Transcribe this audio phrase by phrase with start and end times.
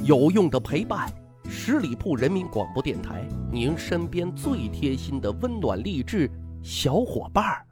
[0.00, 1.12] 有用的陪伴，
[1.50, 6.30] 十里铺人民广播电台，您身边最贴心的温暖励志
[6.62, 7.66] 小伙伴儿。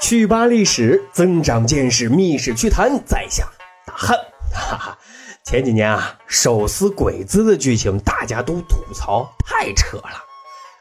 [0.00, 3.46] 去吧历史，增长见识，密室趣谈，在下
[3.86, 4.18] 大汉。
[4.52, 4.98] 哈哈，
[5.44, 10.24] 前几年啊，手撕鬼子的剧情大家都吐槽太扯了。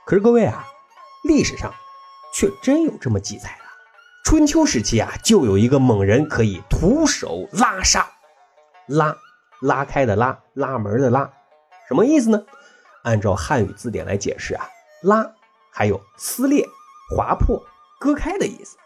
[0.05, 0.65] 可是各位啊，
[1.23, 1.71] 历史上
[2.33, 3.65] 却真有这么记载的。
[4.23, 8.07] 春秋时期啊，就有一个猛人可以徒手拉沙，
[8.87, 9.15] 拉
[9.61, 11.31] 拉开的拉，拉门的拉，
[11.87, 12.43] 什么意思呢？
[13.03, 14.67] 按照汉语字典来解释啊，
[15.03, 15.25] 拉
[15.71, 16.67] 还有撕裂、
[17.15, 17.63] 划破、
[17.99, 18.77] 割开的意思。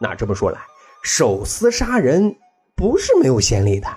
[0.00, 0.60] 那这么说来，
[1.02, 2.36] 手撕杀人
[2.74, 3.88] 不是没有先例的。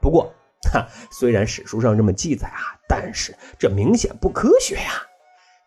[0.00, 0.32] 不过，
[0.72, 4.92] 哈，虽然史书上这么记载啊，但是这明显不科学呀。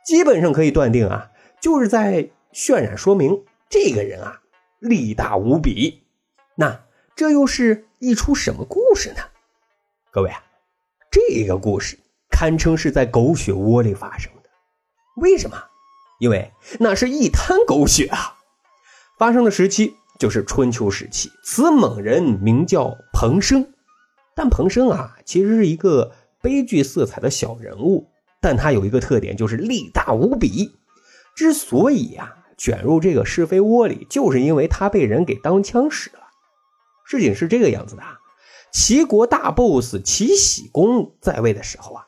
[0.06, 4.42] 基本上可以断定啊，就是在渲染说明这个人啊
[4.80, 6.02] 力大无比。
[6.56, 6.86] 那
[7.16, 9.22] 这又是一出什么故事呢？
[10.10, 10.44] 各位啊，
[11.12, 12.00] 这个故事
[12.32, 14.50] 堪称是在狗血窝里发生的。
[15.18, 15.56] 为什么？
[16.20, 18.38] 因为那是一滩狗血啊！
[19.20, 23.72] 发生的时期就是春秋时期，此猛人名叫彭生，
[24.34, 26.12] 但彭生啊其实是一个
[26.42, 28.10] 悲剧色彩的小人物，
[28.42, 30.76] 但他有一个特点就是力大无比。
[31.36, 36.20] 之所以啊卷入这个是非窝里，就是因为他被人给当枪使了。
[37.06, 38.20] 事情是这个样子的啊，
[38.74, 42.08] 齐国大 boss 齐僖公在位的时候啊，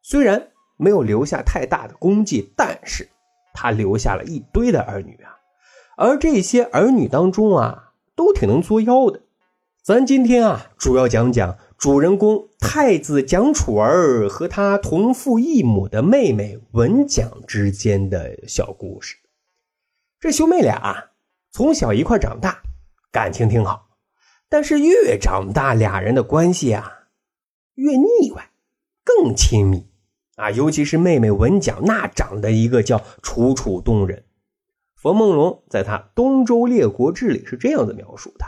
[0.00, 3.08] 虽然没有留下太大的功绩，但是
[3.52, 5.36] 他留下了一堆的儿女啊。
[5.96, 9.20] 而这些儿女当中啊，都挺能作妖的。
[9.82, 19.16] 咱今天啊，主要讲讲主人公太子蒋楚儿和他同父异母的妹妹文蒋之间的小故事。
[20.20, 21.12] 这兄妹俩啊，
[21.52, 22.62] 从小一块长大，
[23.12, 23.90] 感情挺好。
[24.48, 27.04] 但是越长大，俩人的关系啊，
[27.76, 28.50] 越腻歪，
[29.04, 29.86] 更亲密
[30.34, 30.50] 啊。
[30.50, 34.24] 尤其是妹妹文蒋，那长得一个叫楚楚动人。
[34.96, 38.44] 冯梦龙在他《东周列国志》里是这样的描述的：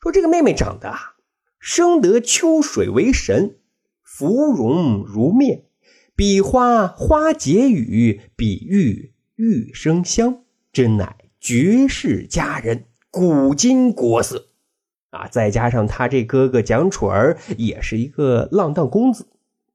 [0.00, 1.16] 说这个妹妹长得啊，
[1.58, 3.58] 生得秋水为神，
[4.04, 5.64] 芙蓉如面，
[6.14, 14.46] 比花花解语，比玉玉生香，真乃绝世佳人，古今国色
[15.10, 15.26] 啊！
[15.28, 19.26] 再加上他这哥哥蒋楚儿也是一个浪荡公子，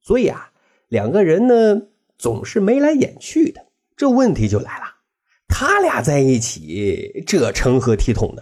[0.01, 0.51] 所以啊，
[0.88, 1.81] 两个人呢
[2.17, 3.66] 总是眉来眼去的。
[3.97, 4.85] 这问题就来了。
[5.47, 8.41] 他俩在一起，这成何体统呢？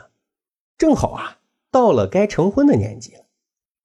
[0.77, 1.37] 正好啊，
[1.71, 3.21] 到了该成婚的年纪了。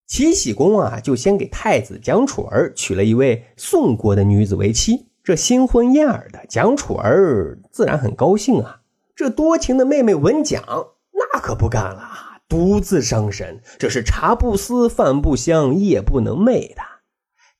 [0.07, 5.07] 齐僖公啊，就先给太子蒋楚儿娶了一位宋国的女子为妻。
[5.29, 8.81] 这新婚燕尔的蒋楚儿自然很高兴啊。
[9.15, 10.65] 这多情的妹妹文蒋
[11.13, 13.61] 那可不干了，独自伤神。
[13.79, 16.81] 这是茶不思饭不香，夜不能寐的。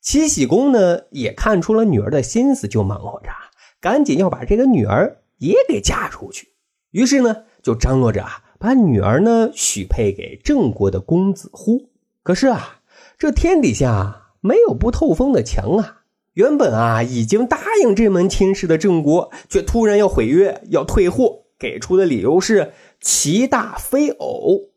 [0.01, 3.29] 齐喜公呢，也看出了女儿的心思，就忙活着，
[3.83, 5.19] 赶紧要把这个女儿。
[5.37, 6.55] 也给嫁出去，
[6.91, 11.91] 于是呢，就张罗着啊，把女儿呢许配给郑国的公子乎。
[12.23, 12.81] 可是啊，
[13.19, 15.97] 这天底下没有不透风的墙啊。
[16.39, 24.69] 原本啊，已经答应这门亲事的郑国，却突然要毁约，要退货，给出的理由是齐大非偶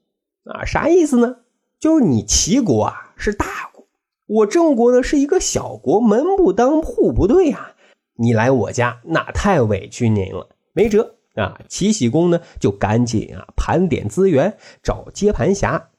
[0.45, 1.35] 啊，啥意思呢？
[1.79, 3.85] 就是你齐国啊是大国，
[4.25, 7.73] 我郑国呢是一个小国，门不当户不对呀。
[8.15, 11.61] 你来我家，那太委屈您了，没辙啊！
[11.67, 15.89] 齐僖公呢，就赶紧啊盘点资源，找接盘侠。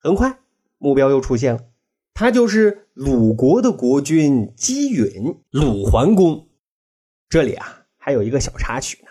[0.00, 0.40] 很快，
[0.78, 1.60] 目标又出现了，
[2.18, 6.48] 他就是鲁国的国君姬允，鲁桓公。
[7.28, 9.08] 这里啊，还有一个小插曲呢，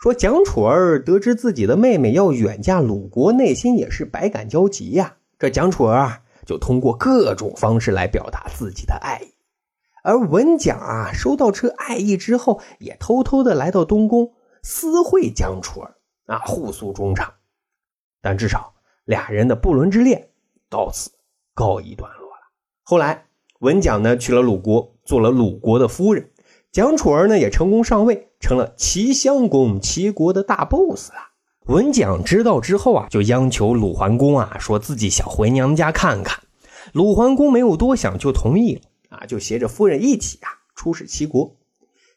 [0.00, 5.18] 说蒋楚儿得知自己的妹妹要远嫁鲁国，内心也是百感交集呀。
[5.38, 9.34] 这蒋楚儿啊，就通过各种方式来表达自己的爱意。
[10.02, 17.34] 而文蒋啊，收到这爱意之后，也偷偷的来到东宫私会蒋楚儿啊，互诉衷肠。
[18.22, 18.72] 但至少
[19.04, 20.30] 俩人的不伦之恋
[20.70, 21.10] 到此
[21.52, 22.25] 告一段落了。
[22.88, 23.24] 后来
[23.58, 26.30] 文蒋呢去了鲁国，做了鲁国的夫人，
[26.70, 31.16] 蒋楚儿呢也成功上位，成了齐襄公齐国的大 boss 了。
[31.66, 36.38] 文蒋知道之后啊，就央求鲁桓公啊，说自己想回娘家看看。
[36.92, 38.82] 鲁桓公没有多想，就同意了。
[39.08, 41.56] 啊，就携着夫人一起啊，出使齐国。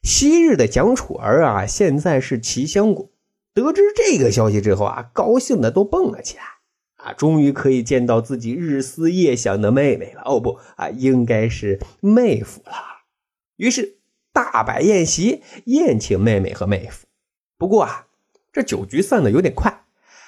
[0.04, 3.10] 昔日的蒋楚儿啊，现在是齐襄公。
[3.56, 6.44] 得知这个消息之后啊，高兴的都蹦了起来。
[7.04, 10.22] 啊，终于可以见到自己日思夜想的妹妹了。
[10.26, 12.74] 哦不啊，应该是妹夫了。
[13.58, 13.98] 于是
[14.32, 17.08] 大摆宴席，宴请妹妹和妹夫。
[17.58, 18.06] 不过啊，
[18.52, 19.84] 这酒局散的有点快。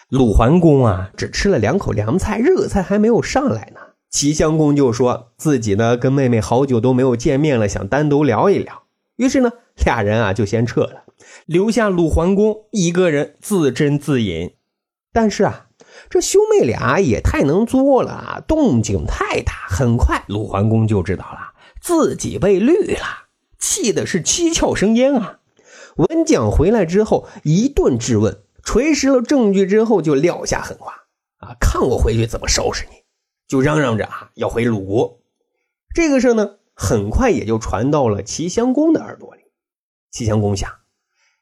[0.09, 3.79] 鲁桓公啊，只吃了两口凉菜，热菜还没有上来呢。
[4.09, 8.83] 齐襄公就说自己呢跟妹妹好久都没有见面了，想单独聊一聊。
[9.15, 9.51] 于是呢，
[9.85, 11.05] 俩人啊就先撤了，
[11.45, 14.55] 留下鲁桓公一个人自斟自饮。
[15.13, 15.67] 但是啊，
[16.09, 19.53] 这兄妹俩也太能作了，动静太大。
[19.69, 23.27] 很快，鲁桓公就知道了自己被绿了，
[23.59, 25.39] 气的是七窍生烟啊。
[25.97, 28.43] 文蒋回来之后，一顿质问。
[28.63, 30.93] 锤实了证据之后，就撂下狠话
[31.39, 31.55] 啊！
[31.59, 32.97] 看我回去怎么收拾你！
[33.47, 35.19] 就嚷嚷着啊要回鲁国。
[35.95, 39.41] 这个事呢，很快也就传到了齐襄公的耳朵里。
[40.11, 40.69] 齐襄公想，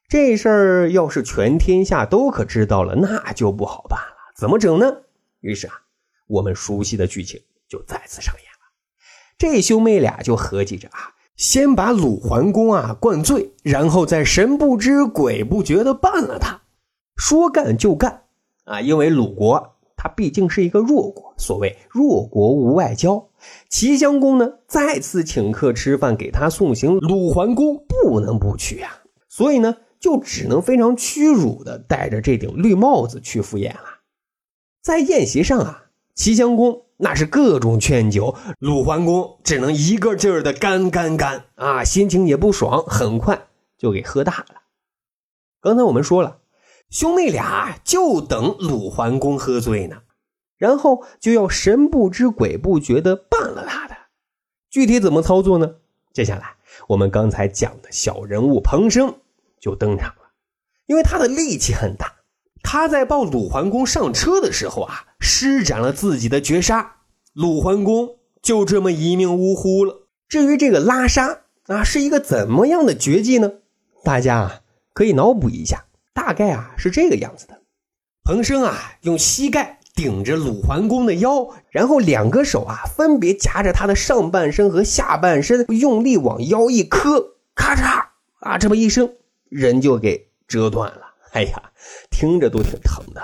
[0.07, 4.19] 这事儿要是全天下都可知道了，那就不好办了。
[4.39, 5.01] 怎么整呢？
[5.41, 5.74] 于是啊，
[6.27, 8.71] 我们熟悉的剧情就再次上演了。
[9.38, 16.62] 这兄妹俩就合计着啊，先把鲁桓公啊灌醉，然后再神不知鬼不觉的办了他。
[17.18, 18.24] 说干就干
[18.63, 18.80] 啊！
[18.80, 23.27] 因为鲁国它毕竟是一个弱国，所谓弱国无外交。
[23.68, 29.01] 齐襄公呢再次请客吃饭，给他送行，鲁桓公不能不去呀。
[29.27, 33.98] 所以呢，就只能非常屈辱的戴着这顶绿帽子去赴宴了。
[34.81, 35.85] 在宴席上啊，
[36.15, 43.47] 齐襄公那是各种劝酒，鲁桓公只能一个劲儿的干干干啊，心情也不爽，很快
[43.77, 44.61] 就给喝大了。
[45.61, 46.37] 刚才我们说了。
[46.89, 49.97] 兄妹俩就等鲁桓公喝醉呢，
[50.57, 53.95] 然后就要神不知鬼不觉的办了他的。
[54.71, 55.75] 具体怎么操作呢？
[56.13, 56.55] 接下来
[56.87, 59.19] 我们刚才讲的小人物彭生
[59.59, 60.31] 就登场了，
[60.87, 62.11] 因为他的力气很大。
[62.63, 66.97] 他在抱鲁桓公上车的时候啊，施展了自己的绝杀，
[67.33, 70.07] 鲁桓公就这么一命呜呼了。
[70.27, 73.51] 至于这个拉杀啊，是一个怎么样的绝技呢？
[74.03, 74.61] 大家
[74.94, 75.85] 可以脑补一下。
[76.13, 77.61] 大概啊是这个样子的，
[78.23, 88.06] 彭生啊用膝盖顶着鲁桓公的腰，然后两个手啊分别夹着他的上半身和下半身，用力往腰一磕，咔嚓
[88.41, 89.09] 啊这么一声，
[89.50, 91.08] 人就给折断了。
[91.31, 91.71] 哎呀，
[92.09, 93.21] 听着都挺疼的。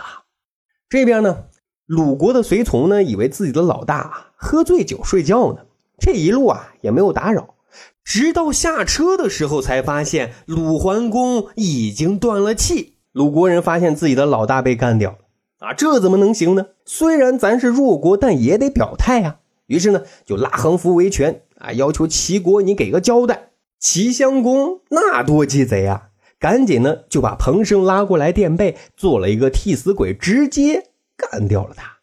[0.89, 1.45] 这边呢，
[1.85, 5.61] 鲁国的随从呢以为自己的老大喝醉酒睡觉呢，
[5.97, 7.55] 这一路啊也没有打扰。
[8.03, 12.93] 直到下车的时候，才发现鲁桓公已经断了气。
[13.11, 15.17] 鲁国人发现自己的老大被干掉了，
[15.67, 16.67] 啊，这怎么能行呢？
[16.85, 19.39] 虽然咱是弱国，但也得表态啊。
[19.67, 23.49] 于是呢，就拉横幅维权，啊，要求齐国你给个交代。
[23.79, 26.09] 齐襄公那多鸡贼啊，
[26.45, 31.97] 赶紧呢就把彭生拉过来垫背，做了一个替死鬼，直接干掉了他。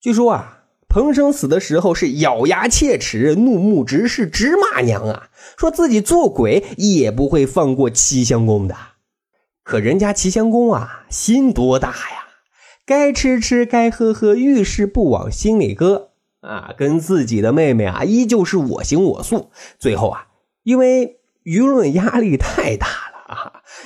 [0.00, 0.62] 据说啊。
[0.88, 8.76] 彭生死的时候是咬牙切齿、怒目直视、直骂娘啊，说自己做鬼也不会放过齐襄公的。
[9.64, 12.28] 可人家齐襄公啊，心多大呀？
[12.86, 16.72] 该吃吃，该喝喝，遇事不往心里搁啊。
[16.78, 19.50] 跟自己的妹妹啊，依旧是我行我素。
[19.80, 20.28] 最后啊，
[20.62, 22.86] 因为舆论压力太大，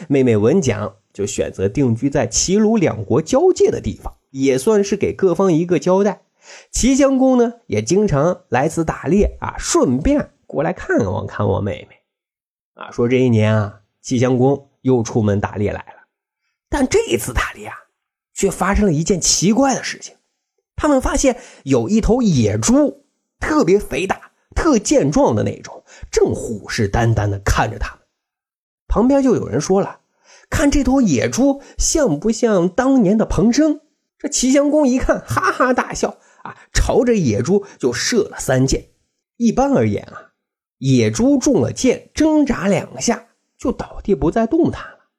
[0.08, 6.22] 妹妹文讲就选择定居在齐鲁两国交界的地方，也算是给各方一个交代。
[6.70, 11.96] 齐襄公呢，也经常来此打猎啊，顺便过来看望看望妹妹。
[12.74, 16.06] 啊，说这一年啊，齐襄公又出门打猎来了，
[16.70, 17.74] 但这一次打猎啊，
[18.32, 20.14] 却发生了一件奇怪的事情。
[20.76, 23.04] 他们发现有一头野猪，
[23.40, 28.04] 特别肥大、特健壮的那种，正虎视眈眈的看着他们。
[28.88, 30.00] 旁边就有人说了
[30.50, 33.80] ：“看这头野猪像不像当年的彭生？”
[34.18, 36.18] 这齐襄公一看，哈哈大笑。
[36.42, 38.88] 啊朝着野猪就射了三箭。
[39.36, 40.32] 一般而言啊，
[40.78, 43.26] 野猪中了箭，挣扎两下
[43.58, 45.10] 就倒地不再动弹了。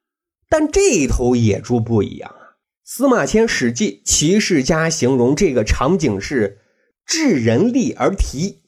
[0.48, 2.56] 但这头野猪不一样啊。
[2.84, 6.58] 司马迁《史记·齐世家》形容这个场景是
[7.06, 8.62] “置人力而啼”，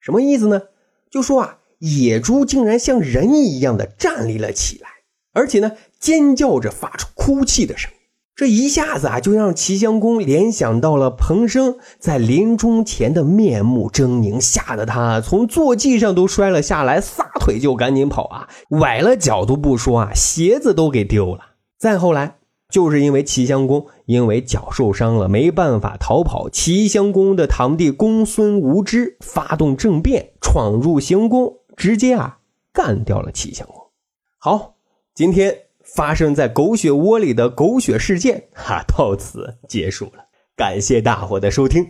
[0.00, 0.62] 什么意思呢？
[1.10, 4.88] 就说啊，野猪竟然像人一样的站立了起来，
[5.32, 7.98] 而且呢，尖叫着发出哭泣的声音。
[8.36, 21.42] 这一下子啊，就让齐襄公联想到了彭生在临终前的面目狰狞，吓得他从坐骑上都摔了下来，撒腿就赶紧跑啊，崴了脚都不说啊，鞋子都给丢了。
[21.78, 22.38] 再后来，
[22.68, 32.38] 就是因为齐襄公因为脚受伤了，没办法逃跑，齐襄公的堂弟公孙无知发动政变，闯入行宫，直接啊
[32.72, 33.90] 干掉了齐襄公。
[34.38, 34.76] 好，
[35.14, 35.60] 今天。
[35.86, 40.24] 发生在狗血窝里的狗血事件，哈，到此结束了。
[40.56, 41.86] 感谢大伙的收听。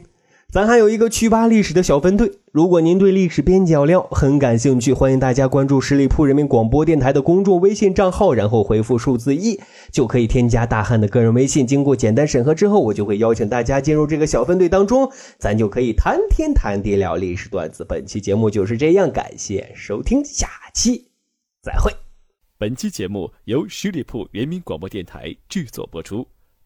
[0.54, 11.66] 咱还有一个趣吧历史的小分队，如果您对历史边角料很感兴趣，欢迎大家关注十里铺人民广播电台的公众微信账号，然后回复数字一，就可以添加大汉的个人微信。
[11.66, 17.84] 经过简单审核之后，我就会邀请大家进入这个小分队当中，咱就可以谈天谈地聊历史段子。
[17.88, 21.08] 本期节目就是这样，感谢收听，下期
[21.64, 21.90] 再会。
[22.56, 26.25] 本期节目由十里铺人民广播电台制作播出。